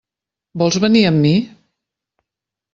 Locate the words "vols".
0.61-0.79